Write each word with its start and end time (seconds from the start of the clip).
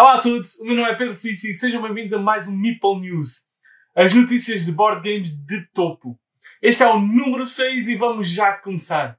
Olá 0.00 0.14
a 0.14 0.20
todos, 0.20 0.54
o 0.60 0.64
meu 0.64 0.76
nome 0.76 0.88
é 0.88 0.94
Pedro 0.94 1.16
Felício 1.16 1.50
e 1.50 1.54
sejam 1.54 1.82
bem-vindos 1.82 2.12
a 2.12 2.18
mais 2.20 2.46
um 2.46 2.56
Meeple 2.56 3.00
News. 3.00 3.42
As 3.96 4.14
notícias 4.14 4.64
de 4.64 4.70
board 4.70 5.02
games 5.02 5.32
de 5.32 5.66
topo. 5.74 6.16
Este 6.62 6.84
é 6.84 6.86
o 6.86 7.00
número 7.00 7.44
6 7.44 7.88
e 7.88 7.96
vamos 7.96 8.30
já 8.30 8.52
começar. 8.52 9.18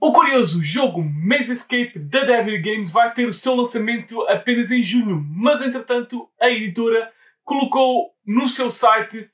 O 0.00 0.10
curioso 0.10 0.64
jogo 0.64 1.04
Maze 1.04 1.52
Escape 1.52 1.98
da 1.98 2.24
Devil 2.24 2.62
Games 2.62 2.90
vai 2.90 3.12
ter 3.12 3.26
o 3.28 3.32
seu 3.34 3.54
lançamento 3.54 4.22
apenas 4.22 4.70
em 4.70 4.82
junho, 4.82 5.22
mas 5.36 5.60
entretanto 5.60 6.30
a 6.40 6.48
editora 6.48 7.12
colocou 7.44 8.14
no 8.24 8.48
seu 8.48 8.70
site 8.70 9.30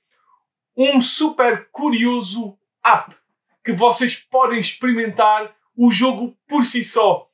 um 0.76 1.00
super 1.00 1.68
curioso 1.70 2.58
app 2.84 3.14
que 3.64 3.72
vocês 3.72 4.16
podem 4.16 4.58
experimentar 4.58 5.54
o 5.76 5.92
jogo 5.92 6.36
por 6.48 6.64
si 6.64 6.82
só, 6.82 7.30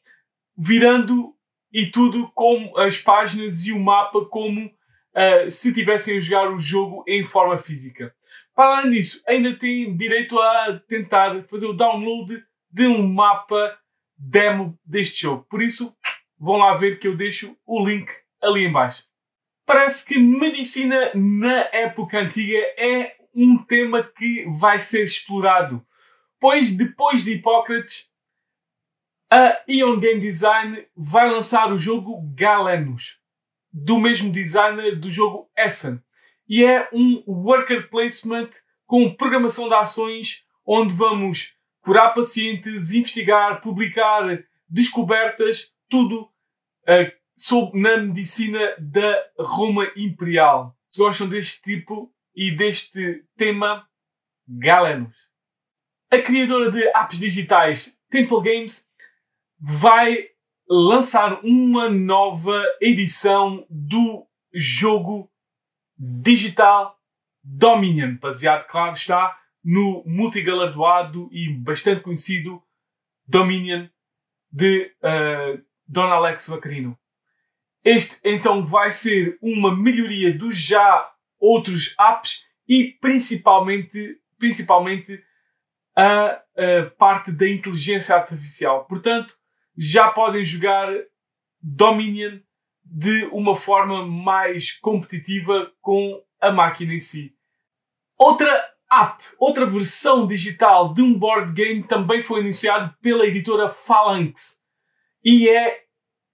virando 0.54 1.34
e 1.72 1.86
tudo 1.86 2.30
com 2.34 2.76
as 2.76 2.98
páginas 2.98 3.64
e 3.64 3.72
o 3.72 3.80
mapa 3.80 4.24
como 4.26 4.66
uh, 4.66 5.50
se 5.50 5.72
tivessem 5.72 6.16
a 6.18 6.20
jogar 6.20 6.52
o 6.52 6.58
jogo 6.58 7.04
em 7.06 7.24
forma 7.24 7.58
física. 7.58 8.14
Para 8.54 8.78
além 8.78 8.92
disso, 8.92 9.22
ainda 9.26 9.56
têm 9.58 9.96
direito 9.96 10.38
a 10.38 10.80
tentar 10.88 11.44
fazer 11.44 11.66
o 11.66 11.72
download 11.72 12.42
de 12.70 12.86
um 12.86 13.06
mapa 13.06 13.78
demo 14.16 14.78
deste 14.84 15.22
jogo. 15.22 15.46
Por 15.48 15.62
isso, 15.62 15.96
vão 16.38 16.56
lá 16.56 16.74
ver 16.74 16.98
que 16.98 17.08
eu 17.08 17.16
deixo 17.16 17.56
o 17.66 17.84
link 17.84 18.10
ali 18.42 18.64
embaixo. 18.64 19.04
Parece 19.64 20.04
que 20.04 20.18
medicina 20.18 21.12
na 21.14 21.68
época 21.72 22.18
antiga 22.18 22.58
é 22.76 23.14
um 23.34 23.58
tema 23.58 24.02
que 24.02 24.44
vai 24.58 24.80
ser 24.80 25.04
explorado, 25.04 25.84
pois 26.40 26.76
depois 26.76 27.24
de 27.24 27.34
Hipócrates 27.34 28.09
a 29.30 29.62
Ion 29.68 30.00
Game 30.00 30.20
Design 30.20 30.84
vai 30.96 31.30
lançar 31.30 31.72
o 31.72 31.78
jogo 31.78 32.20
Galenus, 32.34 33.20
do 33.72 33.98
mesmo 33.98 34.32
designer 34.32 34.98
do 34.98 35.08
jogo 35.08 35.48
Essen. 35.56 36.02
E 36.48 36.64
é 36.64 36.88
um 36.92 37.22
worker 37.28 37.88
placement 37.88 38.50
com 38.86 39.14
programação 39.14 39.68
de 39.68 39.74
ações 39.74 40.44
onde 40.66 40.92
vamos 40.92 41.54
curar 41.80 42.12
pacientes, 42.12 42.92
investigar, 42.92 43.60
publicar 43.62 44.42
descobertas, 44.68 45.72
tudo 45.88 46.22
uh, 46.22 47.12
sobre, 47.36 47.80
na 47.80 47.98
medicina 47.98 48.74
da 48.80 49.24
Roma 49.38 49.90
Imperial. 49.96 50.76
Se 50.90 51.00
gostam 51.00 51.28
deste 51.28 51.62
tipo 51.62 52.12
e 52.34 52.50
deste 52.50 53.24
tema, 53.36 53.86
Galenus. 54.46 55.16
A 56.10 56.18
criadora 56.18 56.72
de 56.72 56.82
apps 56.88 57.18
digitais 57.18 57.96
Temple 58.10 58.42
Games 58.42 58.89
vai 59.60 60.28
lançar 60.68 61.44
uma 61.44 61.88
nova 61.88 62.64
edição 62.80 63.66
do 63.68 64.26
jogo 64.52 65.30
digital 65.98 66.96
Dominion, 67.42 68.16
baseado, 68.16 68.66
claro 68.68 68.94
está, 68.94 69.36
no 69.64 70.02
multigalardoado 70.06 71.28
e 71.32 71.52
bastante 71.52 72.02
conhecido 72.02 72.62
Dominion 73.26 73.88
de 74.50 74.92
uh, 75.02 75.62
Don 75.86 76.06
Alex 76.06 76.48
Vacarino. 76.48 76.98
Este 77.84 78.18
então 78.24 78.66
vai 78.66 78.90
ser 78.90 79.38
uma 79.40 79.74
melhoria 79.74 80.36
dos 80.36 80.56
já 80.56 81.10
outros 81.38 81.94
apps 81.98 82.44
e 82.68 82.96
principalmente, 83.00 84.18
principalmente 84.38 85.22
a, 85.96 86.42
a 86.56 86.90
parte 86.98 87.32
da 87.32 87.48
inteligência 87.48 88.14
artificial. 88.14 88.84
Portanto, 88.84 89.39
já 89.82 90.10
podem 90.10 90.44
jogar 90.44 90.92
Dominion 91.62 92.38
de 92.84 93.24
uma 93.32 93.56
forma 93.56 94.06
mais 94.06 94.72
competitiva 94.72 95.72
com 95.80 96.22
a 96.38 96.52
máquina 96.52 96.92
em 96.92 97.00
si. 97.00 97.34
Outra 98.18 98.52
app, 98.90 99.24
outra 99.38 99.64
versão 99.64 100.26
digital 100.26 100.92
de 100.92 101.00
um 101.00 101.18
board 101.18 101.54
game 101.54 101.82
também 101.82 102.20
foi 102.20 102.40
anunciado 102.40 102.94
pela 103.00 103.24
editora 103.26 103.70
Phalanx 103.70 104.58
e 105.24 105.48
é 105.48 105.84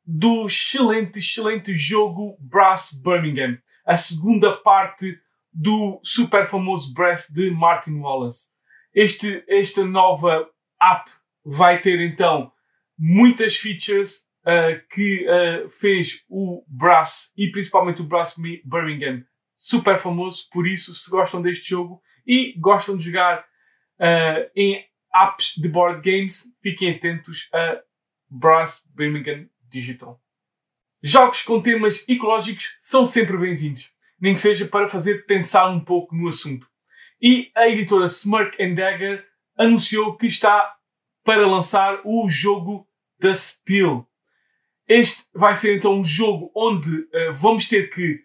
do 0.04 0.46
excelente, 0.46 1.20
excelente 1.20 1.72
jogo 1.72 2.36
Brass 2.40 2.92
Birmingham, 2.92 3.58
a 3.84 3.96
segunda 3.96 4.56
parte 4.56 5.20
do 5.52 6.00
super 6.02 6.48
famoso 6.48 6.92
Brass 6.92 7.28
de 7.30 7.48
Martin 7.52 8.00
Wallace. 8.00 8.48
Este, 8.92 9.44
esta 9.46 9.84
nova 9.84 10.50
app 10.80 11.08
vai 11.44 11.80
ter 11.80 12.00
então 12.00 12.50
muitas 12.98 13.56
features 13.56 14.18
uh, 14.42 14.80
que 14.90 15.26
uh, 15.28 15.68
fez 15.68 16.24
o 16.28 16.64
Brass 16.68 17.32
e 17.36 17.50
principalmente 17.50 18.00
o 18.00 18.06
Brass 18.06 18.36
Birmingham 18.64 19.24
super 19.54 19.98
famoso. 19.98 20.48
Por 20.50 20.66
isso, 20.66 20.94
se 20.94 21.10
gostam 21.10 21.42
deste 21.42 21.70
jogo 21.70 22.00
e 22.26 22.54
gostam 22.58 22.96
de 22.96 23.04
jogar 23.04 23.40
uh, 23.40 24.50
em 24.54 24.84
apps 25.14 25.54
de 25.56 25.68
board 25.68 26.02
games, 26.02 26.44
fiquem 26.62 26.90
atentos 26.90 27.48
a 27.52 27.80
Brass 28.28 28.82
Birmingham 28.94 29.48
Digital. 29.68 30.20
Jogos 31.02 31.42
com 31.42 31.62
temas 31.62 32.06
ecológicos 32.08 32.76
são 32.80 33.04
sempre 33.04 33.36
bem-vindos, 33.36 33.90
nem 34.20 34.34
que 34.34 34.40
seja 34.40 34.66
para 34.66 34.88
fazer 34.88 35.24
pensar 35.26 35.68
um 35.68 35.80
pouco 35.80 36.14
no 36.14 36.28
assunto. 36.28 36.66
E 37.20 37.50
a 37.54 37.68
editora 37.68 38.06
Smirk 38.06 38.56
Dagger 38.74 39.24
anunciou 39.56 40.16
que 40.16 40.26
está 40.26 40.75
para 41.26 41.44
lançar 41.44 42.00
o 42.04 42.30
jogo 42.30 42.86
The 43.20 43.34
Spill. 43.34 44.06
Este 44.88 45.24
vai 45.34 45.56
ser 45.56 45.76
então 45.76 45.98
um 45.98 46.04
jogo 46.04 46.52
onde 46.54 46.88
uh, 46.88 47.34
vamos 47.34 47.68
ter 47.68 47.90
que 47.92 48.20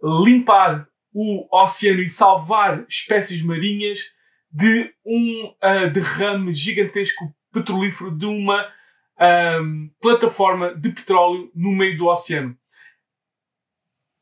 limpar 0.00 0.88
o 1.12 1.48
oceano 1.50 2.00
e 2.00 2.08
salvar 2.08 2.86
espécies 2.88 3.42
marinhas 3.42 4.12
de 4.52 4.94
um 5.04 5.46
uh, 5.46 5.90
derrame 5.90 6.52
gigantesco 6.52 7.34
petrolífero 7.52 8.12
de 8.12 8.26
uma 8.26 8.64
um, 8.64 9.24
ehm, 9.24 9.90
plataforma 10.00 10.74
de 10.74 10.90
petróleo 10.90 11.50
no 11.54 11.72
meio 11.72 11.96
do 11.96 12.06
oceano. 12.06 12.56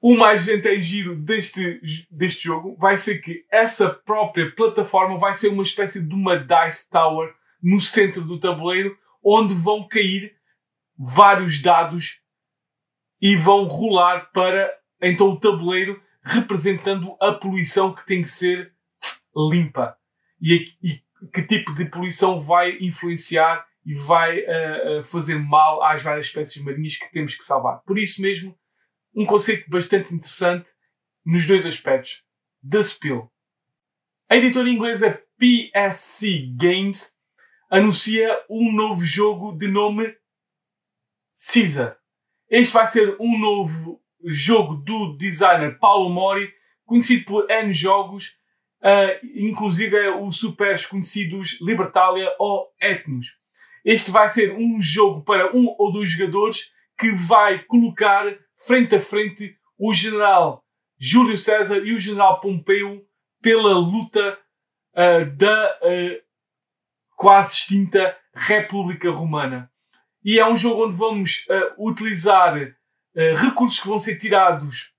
O 0.00 0.16
mais 0.16 0.48
em 0.48 0.80
giro 0.80 1.16
deste, 1.16 1.80
deste 2.10 2.44
jogo 2.44 2.76
vai 2.78 2.98
ser 2.98 3.18
que 3.18 3.44
essa 3.50 3.88
própria 3.88 4.50
plataforma 4.54 5.18
vai 5.18 5.32
ser 5.34 5.48
uma 5.48 5.62
espécie 5.62 6.02
de 6.02 6.14
uma 6.14 6.36
dice 6.36 6.88
tower 6.90 7.34
no 7.62 7.80
centro 7.80 8.22
do 8.24 8.40
tabuleiro, 8.40 8.96
onde 9.24 9.54
vão 9.54 9.86
cair 9.86 10.34
vários 10.98 11.60
dados 11.60 12.20
e 13.20 13.36
vão 13.36 13.64
rolar 13.64 14.30
para 14.32 14.72
então 15.00 15.30
o 15.30 15.38
tabuleiro 15.38 16.00
representando 16.22 17.16
a 17.20 17.32
poluição 17.32 17.94
que 17.94 18.06
tem 18.06 18.22
que 18.22 18.30
ser 18.30 18.72
limpa 19.34 19.96
e, 20.40 20.72
e 20.82 21.02
que 21.32 21.42
tipo 21.42 21.74
de 21.74 21.84
poluição 21.86 22.40
vai 22.40 22.78
influenciar 22.80 23.66
e 23.84 23.94
vai 23.94 24.40
uh, 24.40 25.04
fazer 25.04 25.36
mal 25.38 25.82
às 25.82 26.02
várias 26.02 26.26
espécies 26.26 26.62
marinhas 26.62 26.96
que 26.96 27.10
temos 27.12 27.34
que 27.34 27.44
salvar. 27.44 27.82
Por 27.82 27.98
isso 27.98 28.22
mesmo, 28.22 28.56
um 29.14 29.26
conceito 29.26 29.68
bastante 29.68 30.14
interessante 30.14 30.66
nos 31.24 31.46
dois 31.46 31.66
aspectos. 31.66 32.22
The 32.68 32.82
Spill. 32.82 33.30
A 34.28 34.36
editora 34.36 34.68
inglesa 34.68 35.20
PSC 35.38 36.54
Games 36.56 37.12
anuncia 37.72 38.28
um 38.50 38.70
novo 38.70 39.02
jogo 39.02 39.56
de 39.56 39.66
nome 39.66 40.14
Caesar. 41.50 41.96
Este 42.50 42.74
vai 42.74 42.86
ser 42.86 43.16
um 43.18 43.38
novo 43.38 43.98
jogo 44.26 44.74
do 44.74 45.16
designer 45.16 45.78
Paulo 45.78 46.10
Mori, 46.10 46.52
conhecido 46.84 47.24
por 47.24 47.50
N 47.50 47.72
jogos, 47.72 48.36
uh, 48.82 49.26
inclusive 49.34 49.96
é 49.96 50.14
os 50.14 50.36
super 50.36 50.86
conhecidos 50.86 51.58
Libertalia 51.62 52.28
ou 52.38 52.70
Etnos. 52.78 53.38
Este 53.82 54.10
vai 54.10 54.28
ser 54.28 54.54
um 54.54 54.78
jogo 54.78 55.24
para 55.24 55.56
um 55.56 55.74
ou 55.78 55.90
dois 55.90 56.10
jogadores 56.10 56.70
que 56.98 57.10
vai 57.12 57.64
colocar 57.64 58.38
frente 58.66 58.96
a 58.96 59.00
frente 59.00 59.56
o 59.78 59.94
general 59.94 60.62
Júlio 61.00 61.38
César 61.38 61.78
e 61.78 61.94
o 61.94 61.98
general 61.98 62.38
Pompeu 62.38 63.02
pela 63.40 63.78
luta 63.78 64.38
uh, 64.94 65.36
da 65.36 65.78
uh, 65.82 66.31
quase 67.22 67.54
extinta 67.54 68.16
República 68.34 69.08
Romana. 69.08 69.70
E 70.24 70.40
é 70.40 70.48
um 70.48 70.56
jogo 70.56 70.86
onde 70.86 70.96
vamos 70.96 71.46
uh, 71.48 71.88
utilizar 71.88 72.60
uh, 72.60 73.36
recursos 73.36 73.78
que 73.78 73.86
vão 73.86 74.00
ser 74.00 74.18
tirados 74.18 74.92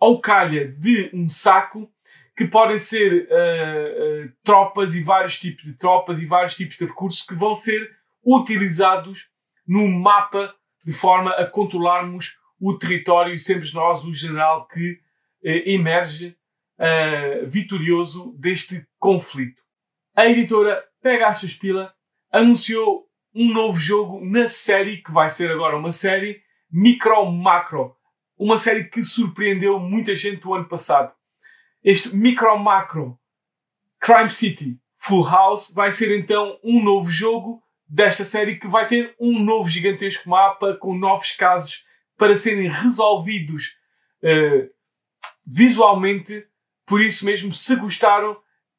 ao 0.00 0.18
calha 0.18 0.66
de 0.66 1.10
um 1.12 1.28
saco, 1.28 1.92
que 2.34 2.46
podem 2.46 2.78
ser 2.78 3.24
uh, 3.24 4.32
tropas 4.42 4.94
e 4.94 5.02
vários 5.02 5.38
tipos 5.38 5.62
de 5.62 5.74
tropas 5.74 6.22
e 6.22 6.26
vários 6.26 6.56
tipos 6.56 6.78
de 6.78 6.86
recursos 6.86 7.20
que 7.20 7.34
vão 7.34 7.54
ser 7.54 7.94
utilizados 8.24 9.28
no 9.68 9.86
mapa 9.88 10.54
de 10.86 10.92
forma 10.92 11.32
a 11.32 11.44
controlarmos 11.44 12.38
o 12.58 12.78
território 12.78 13.34
e 13.34 13.38
sermos 13.38 13.74
nós 13.74 14.04
o 14.04 14.12
general 14.12 14.66
que 14.68 14.98
emerge 15.42 16.34
vitorioso 17.46 18.34
deste 18.38 18.86
conflito. 18.98 19.65
A 20.16 20.24
editora 20.26 20.82
Pegasus 21.02 21.52
Pila 21.52 21.94
anunciou 22.32 23.06
um 23.34 23.52
novo 23.52 23.78
jogo 23.78 24.24
na 24.24 24.48
série, 24.48 25.02
que 25.02 25.12
vai 25.12 25.28
ser 25.28 25.50
agora 25.50 25.76
uma 25.76 25.92
série, 25.92 26.40
Micro 26.72 27.30
Macro, 27.30 27.94
uma 28.34 28.56
série 28.56 28.84
que 28.84 29.04
surpreendeu 29.04 29.78
muita 29.78 30.14
gente 30.14 30.48
o 30.48 30.54
ano 30.54 30.64
passado. 30.64 31.12
Este 31.84 32.16
Micro 32.16 32.58
Macro 32.58 33.20
Crime 34.00 34.30
City 34.30 34.80
Full 34.96 35.28
House 35.28 35.70
vai 35.70 35.92
ser 35.92 36.18
então 36.18 36.58
um 36.64 36.82
novo 36.82 37.10
jogo 37.10 37.62
desta 37.86 38.24
série 38.24 38.58
que 38.58 38.66
vai 38.66 38.88
ter 38.88 39.14
um 39.20 39.38
novo 39.38 39.68
gigantesco 39.68 40.30
mapa 40.30 40.78
com 40.80 40.96
novos 40.96 41.32
casos 41.32 41.84
para 42.16 42.36
serem 42.36 42.70
resolvidos 42.70 43.76
uh, 44.22 44.66
visualmente. 45.46 46.48
Por 46.86 47.02
isso 47.02 47.26
mesmo, 47.26 47.52
se 47.52 47.76
gostaram 47.76 48.34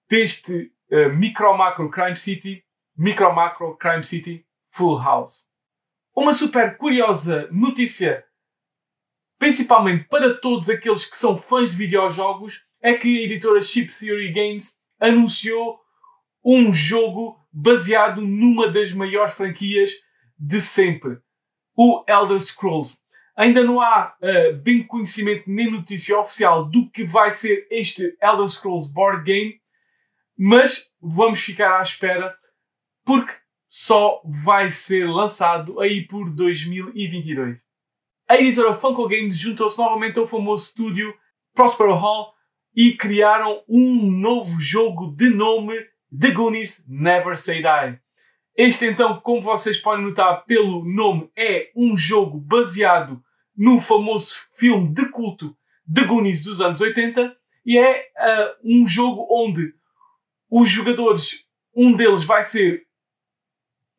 deste 0.09 0.75
uh, 0.91 1.15
Micro 1.15 1.57
Macro 1.57 1.89
Crime 1.89 2.15
City, 2.15 2.63
Micro 2.95 3.33
Macro 3.33 3.75
Crime 3.77 4.03
City 4.03 4.45
Full 4.69 4.99
House. 4.99 5.45
Uma 6.15 6.33
super 6.33 6.77
curiosa 6.77 7.47
notícia, 7.51 8.25
principalmente 9.37 10.07
para 10.07 10.33
todos 10.39 10.69
aqueles 10.69 11.05
que 11.05 11.17
são 11.17 11.37
fãs 11.37 11.71
de 11.71 11.77
videojogos, 11.77 12.63
é 12.81 12.93
que 12.93 13.19
a 13.19 13.25
editora 13.25 13.61
Chip 13.61 13.91
Theory 13.93 14.31
Games 14.31 14.75
anunciou 14.99 15.79
um 16.43 16.71
jogo 16.71 17.37
baseado 17.51 18.21
numa 18.21 18.71
das 18.71 18.93
maiores 18.93 19.35
franquias 19.35 19.91
de 20.37 20.61
sempre, 20.61 21.17
o 21.75 22.03
Elder 22.07 22.39
Scrolls. 22.39 22.97
Ainda 23.35 23.63
não 23.63 23.81
há 23.81 24.15
uh, 24.21 24.55
bem 24.57 24.81
conhecimento 24.85 25.43
nem 25.47 25.69
notícia 25.69 26.17
oficial 26.17 26.65
do 26.65 26.89
que 26.89 27.03
vai 27.03 27.31
ser 27.31 27.67
este 27.69 28.17
Elder 28.21 28.47
Scrolls 28.47 28.91
Board 28.91 29.23
Game, 29.23 29.59
mas 30.37 30.87
vamos 31.01 31.41
ficar 31.41 31.79
à 31.79 31.81
espera 31.81 32.35
porque 33.03 33.33
só 33.67 34.21
vai 34.25 34.71
ser 34.71 35.07
lançado 35.07 35.79
aí 35.79 36.05
por 36.05 36.29
2022. 36.29 37.61
A 38.27 38.35
editora 38.37 38.73
Funko 38.73 39.07
Games 39.07 39.37
juntou-se 39.37 39.77
novamente 39.77 40.19
ao 40.19 40.27
famoso 40.27 40.67
estúdio 40.67 41.13
Prospero 41.53 41.95
Hall 41.95 42.33
e 42.75 42.93
criaram 42.93 43.63
um 43.67 44.11
novo 44.11 44.59
jogo 44.59 45.15
de 45.15 45.29
nome 45.29 45.73
The 46.17 46.31
Goonies 46.31 46.83
Never 46.87 47.37
Say 47.37 47.61
Die. 47.61 47.99
Este 48.55 48.85
então, 48.85 49.19
como 49.21 49.41
vocês 49.41 49.77
podem 49.77 50.03
notar 50.03 50.43
pelo 50.45 50.83
nome, 50.83 51.29
é 51.37 51.71
um 51.75 51.97
jogo 51.97 52.39
baseado 52.39 53.21
no 53.55 53.79
famoso 53.79 54.35
filme 54.55 54.93
de 54.93 55.09
culto 55.09 55.55
The 55.91 56.03
Goonies 56.03 56.43
dos 56.43 56.61
anos 56.61 56.81
80 56.81 57.35
e 57.65 57.77
é 57.77 58.01
uh, 58.01 58.55
um 58.63 58.87
jogo 58.87 59.27
onde 59.29 59.73
os 60.49 60.69
jogadores, 60.69 61.45
um 61.75 61.95
deles 61.95 62.23
vai 62.23 62.43
ser 62.43 62.85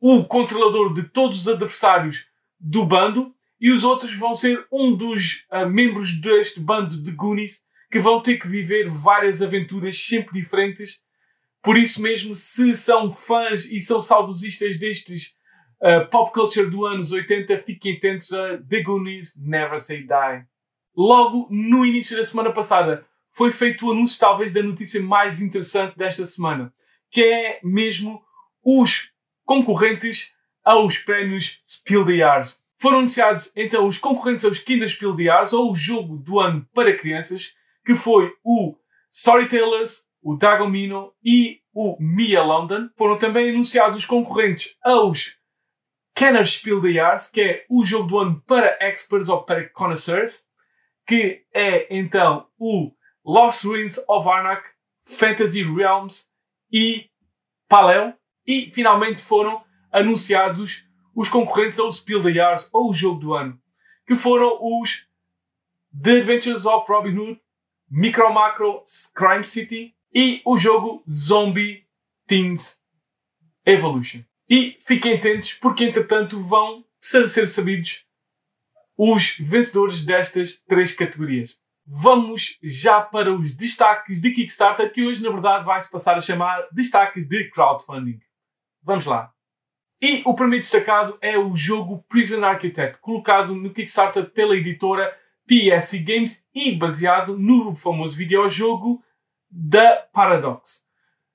o 0.01 0.25
controlador 0.25 0.95
de 0.95 1.03
todos 1.05 1.41
os 1.41 1.49
adversários 1.49 2.27
do 2.59 2.85
bando 2.85 3.35
e 3.61 3.71
os 3.71 3.85
outros 3.85 4.15
vão 4.15 4.35
ser 4.35 4.67
um 4.73 4.95
dos 4.95 5.45
uh, 5.53 5.69
membros 5.69 6.15
deste 6.21 6.61
bando 6.61 7.03
de 7.03 7.11
Goonies 7.11 7.63
que 7.91 7.99
vão 7.99 8.23
ter 8.23 8.39
que 8.39 8.47
viver 8.47 8.89
várias 8.89 9.43
aventuras 9.43 9.99
sempre 9.99 10.41
diferentes. 10.41 11.01
Por 11.63 11.77
isso 11.77 12.01
mesmo, 12.03 12.37
se 12.37 12.75
são 12.75 13.13
fãs 13.13 13.65
e 13.65 13.81
são 13.81 14.01
saudosistas 14.01 14.79
destes 14.79 15.35
uh, 15.83 16.09
pop 16.11 16.33
culture 16.33 16.71
do 16.71 16.87
anos 16.87 17.13
80, 17.13 17.59
fiquem 17.59 17.97
atentos 17.97 18.33
a 18.33 18.59
The 18.59 18.83
Goonies 18.83 19.35
Never 19.37 19.79
Say 19.79 20.03
Die. 20.03 20.47
Logo 20.97 21.49
no 21.51 21.85
início 21.85 22.17
da 22.17 22.25
semana 22.25 22.53
passada 22.53 23.07
foi 23.39 23.53
feito 23.53 23.87
o 23.87 23.93
anúncio 23.93 24.19
talvez 24.19 24.53
da 24.53 24.61
notícia 24.65 25.01
mais 25.01 25.41
interessante 25.41 25.97
desta 25.97 26.27
semana, 26.27 26.75
que 27.09 27.23
é 27.23 27.61
mesmo 27.63 28.21
os 28.65 29.13
concorrentes 29.45 30.35
aos 30.65 30.99
prémios 30.99 31.63
Spiel 31.71 32.05
des 32.05 32.19
Jahres. 32.19 32.61
Foram 32.81 32.99
anunciados 32.99 33.53
então 33.55 33.87
os 33.87 33.97
concorrentes 33.97 34.45
aos 34.45 34.59
Kinderspiel 34.59 35.15
des 35.15 35.27
Jahres, 35.27 35.53
ou 35.53 35.71
o 35.71 35.77
jogo 35.77 36.17
do 36.17 36.41
ano 36.41 36.67
para 36.75 36.97
crianças, 36.97 37.55
que 37.87 37.95
foi 37.95 38.33
o 38.43 38.75
Storytellers, 39.13 40.03
o 40.21 40.35
Dagomino 40.35 41.13
e 41.25 41.61
o 41.73 41.97
Mia 42.01 42.43
London. 42.43 42.91
Foram 42.97 43.17
também 43.19 43.51
anunciados 43.51 43.99
os 43.99 44.05
concorrentes 44.05 44.77
aos 44.83 45.39
Kennerspiel 46.13 46.81
des 46.81 46.95
Jahres, 46.95 47.31
que 47.31 47.41
é 47.41 47.65
o 47.71 47.85
jogo 47.85 48.09
do 48.09 48.19
ano 48.19 48.43
para 48.45 48.77
experts 48.81 49.29
ou 49.29 49.45
para 49.45 49.69
connoisseurs, 49.69 50.43
que 51.07 51.45
é 51.55 51.87
então 51.97 52.49
o 52.59 52.98
Lost 53.29 53.65
Ruins 53.65 53.99
of 54.09 54.27
Arnak, 54.27 54.65
Fantasy 55.05 55.63
Realms 55.63 56.31
e 56.73 57.11
Paleo. 57.69 58.15
E 58.47 58.71
finalmente 58.73 59.21
foram 59.21 59.63
anunciados 59.93 60.83
os 61.15 61.29
concorrentes 61.29 61.79
ao 61.79 61.93
Spiel 61.93 62.23
des 62.23 62.35
Jahres, 62.35 62.71
ou 62.73 62.89
o 62.89 62.95
jogo 62.95 63.21
do 63.21 63.35
ano, 63.35 63.61
que 64.07 64.17
foram 64.17 64.59
os 64.63 65.07
The 66.03 66.21
Adventures 66.21 66.65
of 66.65 66.91
Robin 66.91 67.19
Hood, 67.19 67.41
Micro 67.91 68.33
Macro 68.33 68.83
Crime 69.15 69.45
City 69.45 69.95
e 70.15 70.41
o 70.47 70.57
jogo 70.57 71.05
Zombie 71.11 71.87
Teens 72.27 72.81
Evolution. 73.67 74.23
E 74.49 74.79
fiquem 74.81 75.17
atentos 75.17 75.53
porque 75.53 75.85
entretanto 75.85 76.43
vão 76.43 76.83
ser, 76.99 77.29
sabidos 77.47 78.07
os 78.97 79.37
vencedores 79.39 80.03
destas 80.03 80.59
três 80.67 80.95
categorias. 80.95 81.59
Vamos 81.91 82.59
já 82.63 83.01
para 83.01 83.33
os 83.33 83.55
destaques 83.55 84.21
de 84.21 84.31
Kickstarter 84.33 84.93
que 84.93 85.03
hoje 85.03 85.23
na 85.23 85.31
verdade 85.31 85.65
vai 85.65 85.81
se 85.81 85.91
passar 85.91 86.19
a 86.19 86.21
chamar 86.21 86.69
destaques 86.71 87.27
de 87.27 87.49
crowdfunding. 87.49 88.21
Vamos 88.83 89.07
lá. 89.07 89.33
E 89.99 90.21
o 90.27 90.35
primeiro 90.35 90.63
destacado 90.63 91.17
é 91.23 91.39
o 91.39 91.57
jogo 91.57 92.05
Prison 92.07 92.45
Architect, 92.45 92.99
colocado 93.01 93.55
no 93.55 93.73
Kickstarter 93.73 94.31
pela 94.31 94.55
editora 94.55 95.17
PS 95.47 95.95
Games 95.95 96.45
e 96.55 96.73
baseado 96.73 97.39
no 97.39 97.75
famoso 97.75 98.19
videojogo 98.19 99.03
da 99.51 99.97
Paradox. 100.13 100.85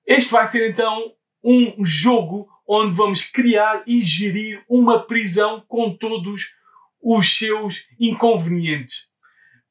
Este 0.06 0.32
vai 0.32 0.46
ser 0.46 0.70
então 0.70 1.14
um 1.44 1.84
jogo 1.84 2.48
onde 2.68 2.94
vamos 2.94 3.24
criar 3.24 3.82
e 3.88 4.00
gerir 4.00 4.64
uma 4.70 5.04
prisão 5.04 5.64
com 5.68 5.98
todos 5.98 6.54
os 7.02 7.38
seus 7.38 7.88
inconvenientes. 8.00 9.12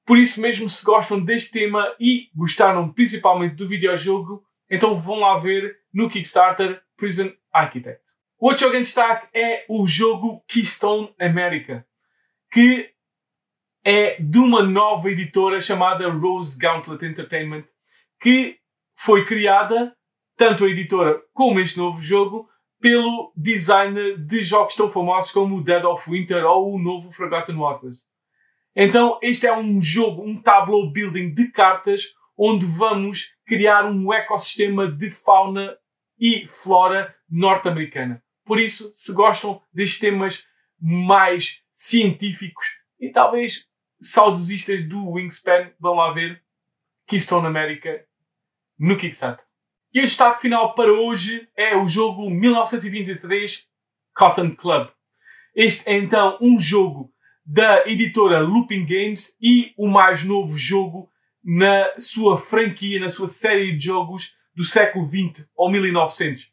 Por 0.04 0.18
isso 0.18 0.40
mesmo, 0.40 0.68
se 0.68 0.84
gostam 0.84 1.20
deste 1.20 1.52
tema 1.52 1.94
e 1.98 2.28
gostaram 2.34 2.92
principalmente 2.92 3.54
do 3.54 3.68
videojogo, 3.68 4.44
então 4.68 4.96
vão 4.96 5.20
lá 5.20 5.36
ver 5.36 5.76
no 5.92 6.08
Kickstarter 6.08 6.82
Prison 6.96 7.30
Architect. 7.52 8.02
O 8.38 8.48
outro 8.48 8.64
jogo 8.64 8.76
em 8.76 8.82
destaque 8.82 9.28
é 9.32 9.64
o 9.68 9.86
jogo 9.86 10.42
Keystone 10.48 11.14
America, 11.20 11.86
que 12.50 12.90
é 13.84 14.20
de 14.20 14.38
uma 14.38 14.62
nova 14.62 15.10
editora 15.10 15.60
chamada 15.60 16.08
Rose 16.10 16.58
Gauntlet 16.58 17.04
Entertainment, 17.04 17.64
que 18.20 18.58
foi 18.96 19.24
criada, 19.24 19.96
tanto 20.36 20.64
a 20.64 20.68
editora 20.68 21.20
como 21.32 21.60
este 21.60 21.78
novo 21.78 22.02
jogo, 22.02 22.48
pelo 22.80 23.32
designer 23.36 24.18
de 24.18 24.42
jogos 24.42 24.74
tão 24.74 24.90
famosos 24.90 25.30
como 25.30 25.62
Dead 25.62 25.84
of 25.84 26.10
Winter 26.10 26.44
ou 26.44 26.74
o 26.74 26.78
novo 26.78 27.12
Forgotten 27.12 27.56
Waters. 27.56 28.04
Então, 28.74 29.18
este 29.22 29.46
é 29.46 29.56
um 29.56 29.80
jogo, 29.80 30.22
um 30.22 30.40
tableau 30.40 30.90
building 30.90 31.34
de 31.34 31.48
cartas, 31.50 32.14
onde 32.36 32.64
vamos 32.64 33.34
criar 33.46 33.84
um 33.84 34.12
ecossistema 34.12 34.90
de 34.90 35.10
fauna 35.10 35.76
e 36.18 36.46
flora 36.48 37.14
norte-americana. 37.28 38.22
Por 38.44 38.58
isso, 38.58 38.92
se 38.94 39.12
gostam 39.12 39.60
destes 39.72 39.98
temas 39.98 40.46
mais 40.80 41.62
científicos 41.74 42.66
e 42.98 43.10
talvez 43.10 43.66
saudosistas 44.00 44.82
do 44.84 45.10
Wingspan 45.10 45.70
vão 45.78 45.94
lá 45.94 46.12
ver 46.12 46.42
Keystone 47.06 47.46
America 47.46 48.04
no 48.78 48.96
Kickstarter. 48.96 49.44
E 49.92 50.00
o 50.00 50.04
destaque 50.04 50.40
final 50.40 50.74
para 50.74 50.90
hoje 50.90 51.48
é 51.56 51.76
o 51.76 51.86
jogo 51.86 52.30
1923 52.30 53.68
Cotton 54.14 54.56
Club. 54.56 54.88
Este 55.54 55.88
é 55.88 55.98
então 55.98 56.38
um 56.40 56.58
jogo 56.58 57.11
da 57.44 57.86
editora 57.86 58.40
Looping 58.40 58.86
Games 58.86 59.36
e 59.40 59.72
o 59.76 59.88
mais 59.88 60.24
novo 60.24 60.56
jogo 60.56 61.10
na 61.44 61.98
sua 61.98 62.38
franquia, 62.38 63.00
na 63.00 63.08
sua 63.08 63.26
série 63.26 63.76
de 63.76 63.86
jogos 63.86 64.34
do 64.54 64.62
século 64.62 65.08
XX 65.08 65.48
ou 65.56 65.70
1900, 65.70 66.44
uh, 66.44 66.48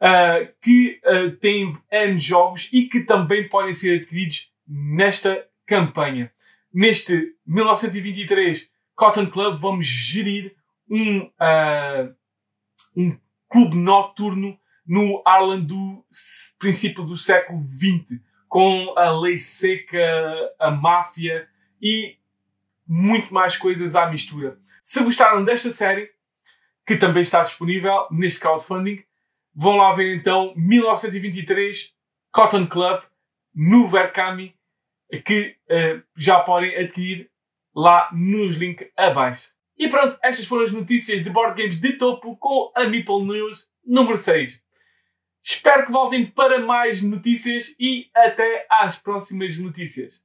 ah, 0.00 0.48
que 0.62 1.00
uh, 1.04 1.30
tem 1.36 1.76
N 1.90 2.18
jogos 2.18 2.68
e 2.72 2.84
que 2.84 3.00
também 3.00 3.48
podem 3.48 3.74
ser 3.74 4.00
adquiridos 4.00 4.50
nesta 4.66 5.46
campanha. 5.66 6.32
Neste 6.72 7.34
1923 7.46 8.70
Cotton 8.94 9.26
Club 9.26 9.60
vamos 9.60 9.86
gerir 9.86 10.54
um, 10.88 11.20
uh, 11.20 12.14
um 12.96 13.18
clube 13.48 13.76
noturno 13.76 14.58
no 14.86 15.22
Ireland 15.26 15.66
do 15.66 16.04
princípio 16.58 17.04
do 17.04 17.16
século 17.16 17.66
XX, 17.66 18.20
com 18.56 18.94
a 18.96 19.10
lei 19.10 19.36
seca, 19.36 20.00
a 20.58 20.70
máfia 20.70 21.46
e 21.78 22.16
muito 22.88 23.34
mais 23.34 23.54
coisas 23.54 23.94
à 23.94 24.10
mistura. 24.10 24.58
Se 24.82 25.02
gostaram 25.02 25.44
desta 25.44 25.70
série, 25.70 26.10
que 26.86 26.96
também 26.96 27.20
está 27.20 27.42
disponível 27.42 28.06
neste 28.10 28.40
crowdfunding, 28.40 29.04
vão 29.54 29.76
lá 29.76 29.92
ver 29.92 30.16
então 30.16 30.54
1923 30.56 31.94
Cotton 32.32 32.66
Club 32.66 33.02
no 33.54 33.86
Verkami, 33.88 34.54
que 35.26 35.54
uh, 35.70 36.02
já 36.16 36.40
podem 36.40 36.74
adquirir 36.78 37.30
lá 37.74 38.08
nos 38.10 38.56
links 38.56 38.88
abaixo. 38.96 39.50
E 39.76 39.86
pronto, 39.86 40.18
estas 40.22 40.46
foram 40.46 40.64
as 40.64 40.72
notícias 40.72 41.22
de 41.22 41.28
board 41.28 41.60
games 41.60 41.78
de 41.78 41.98
topo 41.98 42.34
com 42.38 42.72
a 42.74 42.84
Meeple 42.84 43.22
News 43.22 43.68
número 43.84 44.16
6. 44.16 44.58
Espero 45.48 45.86
que 45.86 45.92
voltem 45.92 46.26
para 46.26 46.58
mais 46.58 47.02
notícias 47.02 47.72
e 47.78 48.10
até 48.12 48.66
às 48.68 48.98
próximas 48.98 49.56
notícias. 49.56 50.20